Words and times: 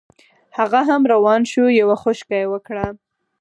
هغه 0.57 0.79
هم 0.89 1.01
روان 1.13 1.41
شو 1.51 1.63
یوه 1.81 1.95
خوشکه 2.01 2.35
یې 2.41 2.47
وکړه. 2.51 2.85